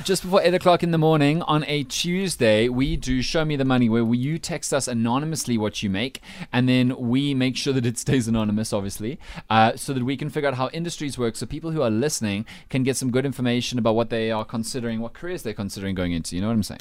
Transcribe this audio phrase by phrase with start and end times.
[0.00, 3.64] Just before 8 o'clock in the morning on a Tuesday, we do Show Me the
[3.64, 7.74] Money, where we, you text us anonymously what you make, and then we make sure
[7.74, 9.18] that it stays anonymous, obviously,
[9.50, 12.46] uh, so that we can figure out how industries work so people who are listening
[12.70, 16.12] can get some good information about what they are considering, what careers they're considering going
[16.12, 16.36] into.
[16.36, 16.80] You know what I'm saying?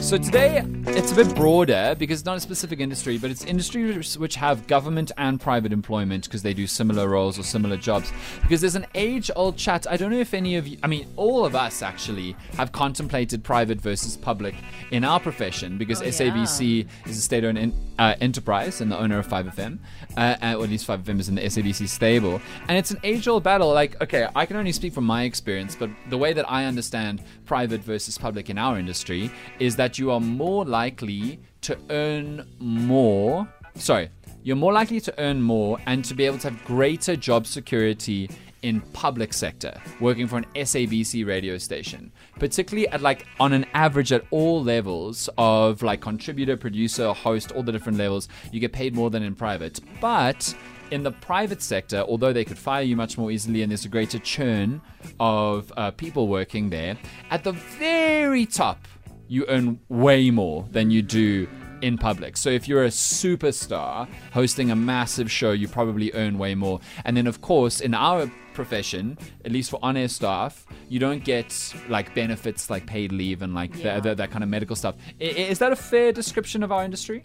[0.00, 4.16] So today, it's a bit broader because it's not a specific industry, but it's industries
[4.16, 8.12] which have government and private employment because they do similar roles or similar jobs.
[8.42, 9.88] Because there's an age old chat.
[9.90, 13.44] I don't know if any of you, I mean, all of us actually have contemplated
[13.44, 14.54] private versus public
[14.90, 19.26] in our profession because SABC is a state owned uh, enterprise and the owner of
[19.26, 19.78] 5FM,
[20.16, 22.40] uh, uh, or at least 5FM is in the SABC stable.
[22.68, 23.72] And it's an age old battle.
[23.72, 27.22] Like, okay, I can only speak from my experience, but the way that I understand
[27.46, 33.48] private versus public in our industry is that you are more likely to earn more.
[33.74, 34.10] Sorry,
[34.42, 38.30] you're more likely to earn more and to be able to have greater job security
[38.68, 44.12] in public sector working for an SABC radio station particularly at like on an average
[44.12, 48.94] at all levels of like contributor producer host all the different levels you get paid
[48.94, 50.54] more than in private but
[50.90, 53.88] in the private sector, although they could fire you much more easily and there's a
[53.88, 54.80] greater churn
[55.20, 56.96] of uh, people working there,
[57.30, 58.86] at the very top,
[59.28, 61.46] you earn way more than you do
[61.82, 62.36] in public.
[62.36, 66.80] So if you're a superstar hosting a massive show, you probably earn way more.
[67.04, 68.30] And then, of course, in our
[68.62, 71.48] profession, at least for on-air staff, you don't get
[71.88, 74.00] like benefits like paid leave and like Yeah.
[74.00, 74.94] the, the, that kind of medical stuff.
[75.20, 77.22] I- Is that a fair description of our industry?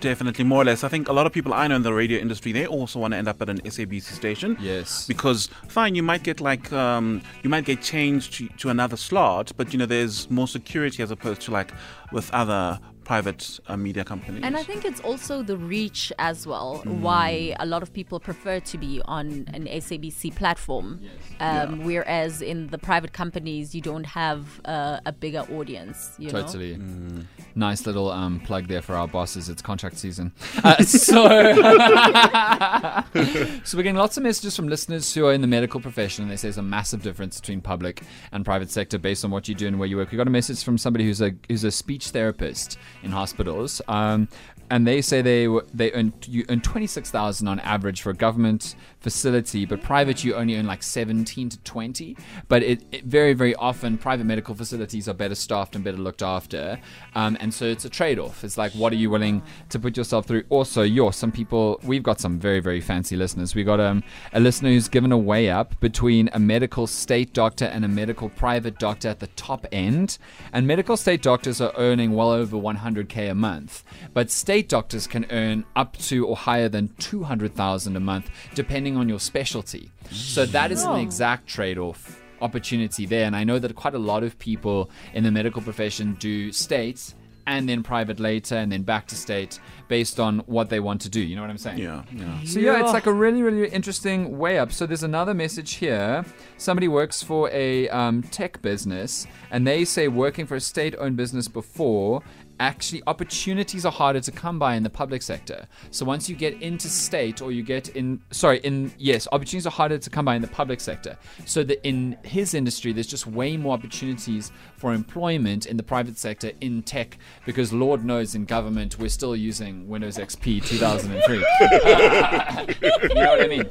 [0.00, 0.82] Definitely, more or less.
[0.82, 3.12] I think a lot of people I know in the radio industry, they also want
[3.14, 4.56] to end up at an SABC station.
[4.60, 5.06] Yes.
[5.06, 9.52] Because fine, you might get like um, you might get changed to, to another slot,
[9.56, 11.70] but you know there's more security as opposed to like
[12.10, 14.42] with other private uh, media companies.
[14.44, 17.00] And I think it's also the reach as well, Mm.
[17.00, 21.00] why a lot of people prefer to be on an SABC platform.
[21.40, 26.12] Um, Whereas in the private companies, you don't have uh, a bigger audience.
[26.18, 26.42] You Know?
[26.42, 26.76] Totally.
[26.76, 27.26] Mm.
[27.54, 29.48] Nice little um, plug there for our bosses.
[29.48, 30.32] It's contract season.
[30.64, 31.28] Uh, so,
[33.64, 36.30] so we're getting lots of messages from listeners who are in the medical profession, and
[36.30, 39.54] they say there's a massive difference between public and private sector based on what you
[39.54, 40.10] do and where you work.
[40.10, 43.80] We got a message from somebody who's a who's a speech therapist in hospitals.
[43.86, 44.28] Um,
[44.70, 48.14] and they say they they earn you earn twenty six thousand on average for a
[48.14, 52.16] government facility, but private you only earn like seventeen to twenty.
[52.48, 56.22] But it, it very very often private medical facilities are better staffed and better looked
[56.22, 56.80] after,
[57.14, 58.44] um, and so it's a trade off.
[58.44, 60.44] It's like what are you willing to put yourself through?
[60.48, 61.80] Also, you're some people.
[61.82, 63.54] We've got some very very fancy listeners.
[63.54, 67.66] We got um, a listener who's given a way up between a medical state doctor
[67.66, 70.18] and a medical private doctor at the top end,
[70.52, 75.26] and medical state doctors are earning well over 100k a month, but state doctors can
[75.30, 79.90] earn up to or higher than 200,000 a month, depending on your specialty.
[80.10, 80.96] So that is an oh.
[80.96, 85.30] exact trade-off opportunity there, and I know that quite a lot of people in the
[85.30, 87.14] medical profession do state
[87.46, 91.08] and then private later, and then back to state based on what they want to
[91.08, 91.20] do.
[91.20, 91.78] You know what I'm saying?
[91.78, 92.44] yeah, yeah.
[92.44, 94.72] So yeah, it's like a really, really interesting way up.
[94.72, 96.24] So there's another message here.
[96.56, 101.48] Somebody works for a um, tech business, and they say working for a state-owned business
[101.48, 102.22] before.
[102.60, 105.66] Actually, opportunities are harder to come by in the public sector.
[105.90, 109.70] So once you get into state, or you get in, sorry, in yes, opportunities are
[109.70, 111.18] harder to come by in the public sector.
[111.46, 116.16] So that in his industry, there's just way more opportunities for employment in the private
[116.16, 121.36] sector in tech, because Lord knows in government we're still using Windows XP 2003
[123.08, 123.68] you know what I mean?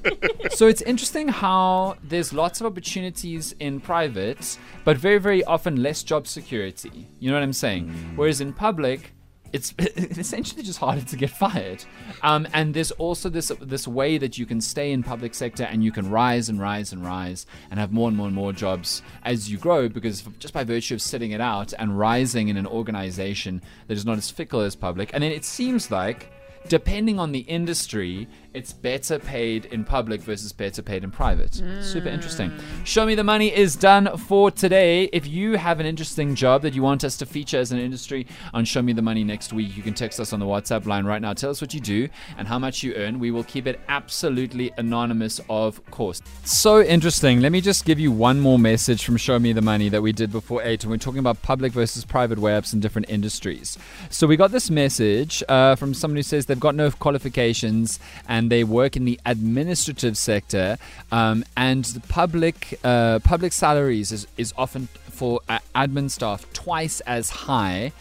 [0.52, 6.04] So it's interesting how there's lots of opportunities in private, but very, very often less
[6.04, 7.08] job security.
[7.20, 7.88] You know what I'm saying?
[7.88, 8.18] Mm.
[8.18, 9.14] Whereas in public,
[9.78, 11.86] it's essentially just harder to get fired.
[12.22, 15.84] Um, and there's also this this way that you can stay in public sector and
[15.84, 19.02] you can rise and rise and rise and have more and more and more jobs
[19.24, 22.68] as you grow because just by virtue of sitting it out and rising in an
[22.68, 25.12] organization that is not as fickle as public.
[25.14, 26.32] And then it seems like
[26.68, 31.62] depending on the industry, it's better paid in public versus better paid in private.
[31.82, 32.52] Super interesting.
[32.84, 35.06] Show Me the Money is done for today.
[35.06, 38.28] If you have an interesting job that you want us to feature as an industry
[38.54, 41.06] on Show Me the Money next week, you can text us on the WhatsApp line
[41.06, 41.34] right now.
[41.34, 42.08] Tell us what you do
[42.38, 43.20] and how much you earn.
[43.20, 46.22] We will keep it absolutely anonymous, of course.
[46.44, 47.42] So interesting.
[47.42, 50.12] Let me just give you one more message from Show Me the Money that we
[50.12, 53.80] did before 8, and we're talking about public versus private way ups in different industries.
[54.10, 58.43] So we got this message uh, from someone who says they've got no qualifications and
[58.50, 60.78] they work in the administrative sector,
[61.12, 67.00] um, and the public uh, public salaries is, is often for uh, admin staff twice
[67.02, 67.92] as high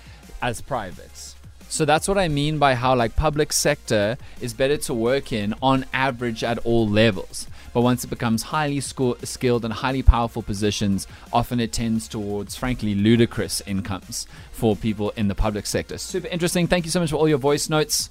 [0.41, 1.37] as privates.
[1.69, 5.55] So that's what I mean by how like public sector is better to work in
[5.62, 7.47] on average at all levels.
[7.73, 12.55] but once it becomes highly sco- skilled and highly powerful positions, often it tends towards,
[12.55, 15.99] frankly, ludicrous incomes for people in the public sector.
[15.99, 16.67] Super interesting.
[16.67, 18.11] Thank you so much for all your voice notes.